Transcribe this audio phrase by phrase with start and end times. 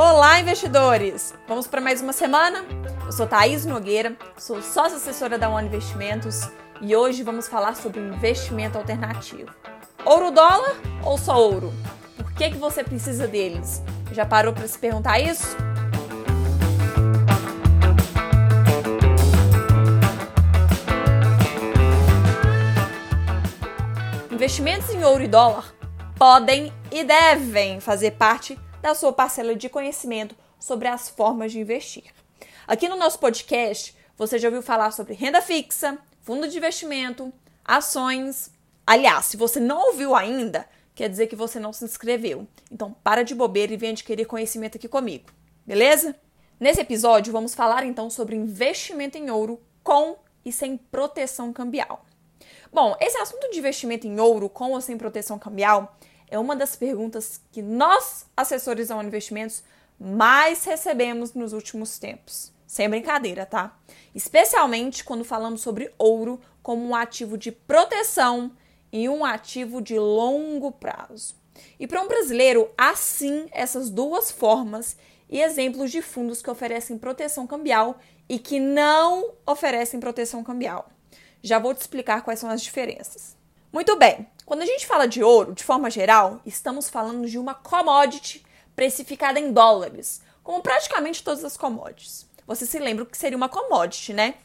[0.00, 1.34] Olá, investidores!
[1.48, 2.64] Vamos para mais uma semana?
[3.04, 6.48] Eu sou Thaís Nogueira, sou sócia assessora da One Investimentos
[6.80, 9.50] e hoje vamos falar sobre investimento alternativo.
[10.04, 11.74] Ouro dólar ou só ouro?
[12.16, 13.82] Por que, que você precisa deles?
[14.12, 15.56] Já parou para se perguntar isso?
[24.30, 25.74] Investimentos em ouro e dólar
[26.16, 32.04] podem e devem fazer parte da sua parcela de conhecimento sobre as formas de investir.
[32.66, 37.32] Aqui no nosso podcast, você já ouviu falar sobre renda fixa, fundo de investimento,
[37.64, 38.50] ações.
[38.86, 42.46] Aliás, se você não ouviu ainda, quer dizer que você não se inscreveu.
[42.70, 45.30] Então, para de bobeira e vem adquirir conhecimento aqui comigo,
[45.66, 46.16] beleza?
[46.60, 52.04] Nesse episódio, vamos falar então sobre investimento em ouro com e sem proteção cambial.
[52.72, 55.96] Bom, esse assunto de investimento em ouro com ou sem proteção cambial
[56.30, 59.62] é uma das perguntas que nós, assessores da Investimentos,
[59.98, 62.52] mais recebemos nos últimos tempos.
[62.66, 63.78] Sem brincadeira, tá?
[64.14, 68.52] Especialmente quando falamos sobre ouro como um ativo de proteção
[68.92, 71.34] e um ativo de longo prazo.
[71.80, 74.96] E para um brasileiro, há sim essas duas formas
[75.30, 80.90] e exemplos de fundos que oferecem proteção cambial e que não oferecem proteção cambial.
[81.42, 83.37] Já vou te explicar quais são as diferenças.
[83.70, 87.52] Muito bem, quando a gente fala de ouro, de forma geral, estamos falando de uma
[87.54, 88.42] commodity
[88.74, 92.26] precificada em dólares, como praticamente todas as commodities.
[92.46, 94.36] Você se lembra o que seria uma commodity, né?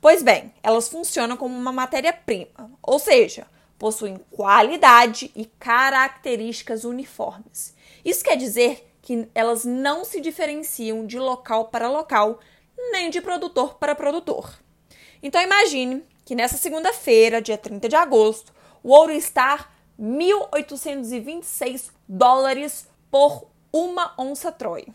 [0.00, 3.44] Pois bem, elas funcionam como uma matéria-prima, ou seja,
[3.76, 7.74] possuem qualidade e características uniformes.
[8.04, 12.38] Isso quer dizer que elas não se diferenciam de local para local,
[12.92, 14.60] nem de produtor para produtor.
[15.20, 19.68] Então imagine que nessa segunda-feira, dia 30 de agosto, o ouro está
[20.00, 24.86] 1.826 dólares por uma onça Troy.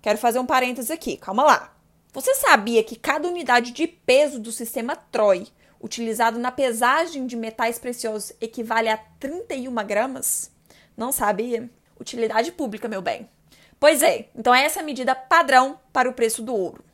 [0.00, 1.76] Quero fazer um parênteses aqui, calma lá.
[2.12, 5.48] Você sabia que cada unidade de peso do sistema Troy,
[5.82, 10.50] utilizado na pesagem de metais preciosos, equivale a 31 gramas?
[10.96, 11.68] Não sabia?
[11.98, 13.28] Utilidade pública, meu bem.
[13.78, 16.84] Pois é, então essa é a medida padrão para o preço do ouro.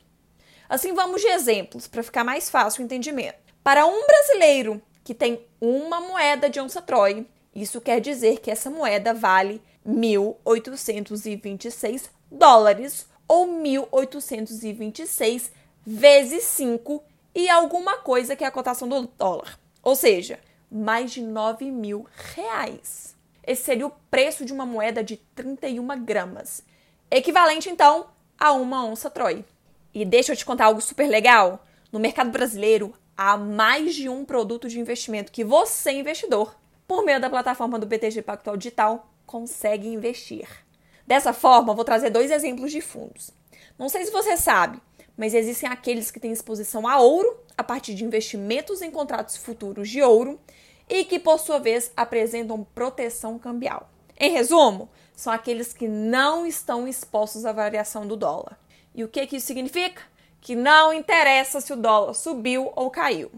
[0.67, 3.39] Assim vamos de exemplos, para ficar mais fácil o entendimento.
[3.63, 7.27] Para um brasileiro que tem uma moeda de onça Troy.
[7.53, 15.51] Isso quer dizer que essa moeda vale 1.826 dólares ou 1.826
[15.85, 17.03] vezes 5
[17.33, 19.59] e alguma coisa que é a cotação do dólar.
[19.83, 20.39] Ou seja,
[20.71, 23.15] mais de 9 mil reais.
[23.45, 26.63] Esse seria o preço de uma moeda de 31 gramas,
[27.09, 28.07] equivalente então
[28.39, 29.43] a uma onça Troy.
[29.93, 31.65] E deixa eu te contar algo super legal.
[31.91, 36.55] No mercado brasileiro, há mais de um produto de investimento que você, investidor,
[36.87, 40.47] por meio da plataforma do BTG Pactual Digital, consegue investir.
[41.05, 43.29] Dessa forma, vou trazer dois exemplos de fundos.
[43.77, 44.81] Não sei se você sabe,
[45.15, 49.87] mas existem aqueles que têm exposição a ouro a partir de investimentos em contratos futuros
[49.87, 50.39] de ouro
[50.89, 53.87] e que, por sua vez, apresentam proteção cambial.
[54.19, 58.59] Em resumo, são aqueles que não estão expostos à variação do dólar.
[58.95, 60.01] E o que, que isso significa?
[60.41, 63.31] Que não interessa se o dólar subiu ou caiu.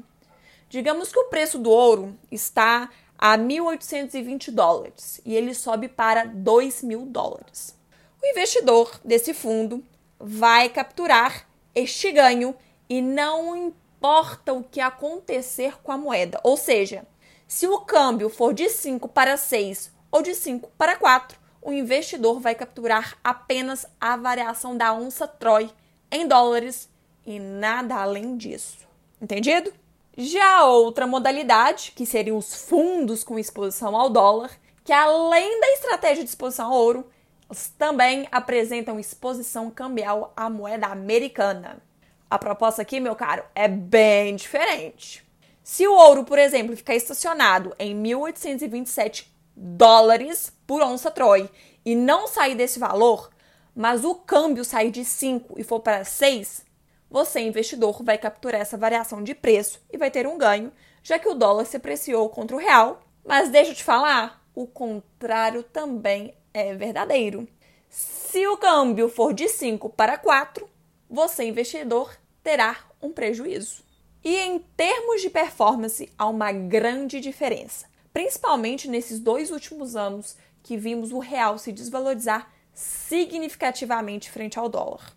[0.69, 6.81] Digamos que o preço do ouro está a 1.820 dólares e ele sobe para 2
[6.81, 7.77] mil dólares.
[8.21, 9.83] O investidor desse fundo
[10.19, 12.55] vai capturar este ganho
[12.89, 16.39] e não importa o que acontecer com a moeda.
[16.43, 17.05] Ou seja,
[17.47, 22.39] se o câmbio for de 5 para 6 ou de 5 para 4, o investidor
[22.39, 25.69] vai capturar apenas a variação da onça Troy
[26.11, 26.89] em dólares
[27.25, 28.79] e nada além disso.
[29.21, 29.73] Entendido?
[30.15, 34.51] Já outra modalidade, que seriam os fundos com exposição ao dólar,
[34.83, 37.09] que além da estratégia de exposição ao ouro,
[37.77, 41.81] também apresentam exposição cambial à moeda americana.
[42.29, 45.23] A proposta aqui, meu caro, é bem diferente.
[45.63, 51.49] Se o ouro, por exemplo, ficar estacionado em 1.827 dólares por onça Troy
[51.85, 53.29] e não sair desse valor,
[53.75, 56.65] mas o câmbio sair de 5 e for para 6,
[57.13, 60.73] você, investidor, vai capturar essa variação de preço e vai ter um ganho,
[61.03, 63.03] já que o dólar se apreciou contra o real.
[63.23, 67.47] Mas deixa eu te falar, o contrário também é verdadeiro.
[67.87, 70.67] Se o câmbio for de 5 para 4,
[71.07, 73.83] você, investidor, terá um prejuízo.
[74.23, 80.75] E em termos de performance, há uma grande diferença, principalmente nesses dois últimos anos que
[80.75, 85.13] vimos o real se desvalorizar significativamente frente ao dólar.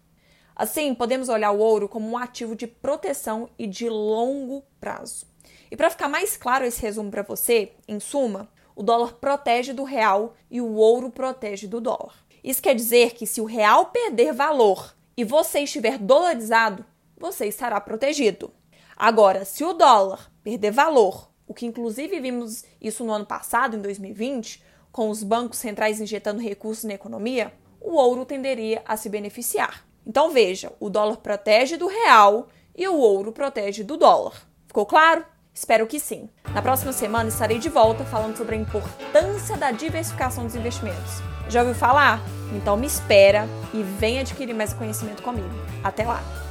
[0.56, 5.26] Assim, podemos olhar o ouro como um ativo de proteção e de longo prazo.
[5.70, 9.84] E para ficar mais claro esse resumo para você, em suma, o dólar protege do
[9.84, 12.14] real e o ouro protege do dólar.
[12.42, 16.86] Isso quer dizer que se o real perder valor e você estiver dolarizado,
[17.18, 18.50] você estará protegido.
[18.96, 23.82] Agora, se o dólar perder valor, o que inclusive vimos isso no ano passado, em
[23.82, 29.85] 2020, com os bancos centrais injetando recursos na economia, o ouro tenderia a se beneficiar.
[30.06, 34.34] Então veja, o dólar protege do real e o ouro protege do dólar.
[34.68, 35.24] Ficou claro?
[35.52, 36.28] Espero que sim.
[36.54, 41.22] Na próxima semana estarei de volta falando sobre a importância da diversificação dos investimentos.
[41.48, 42.20] Já ouviu falar?
[42.54, 45.48] Então me espera e vem adquirir mais conhecimento comigo.
[45.82, 46.45] Até lá!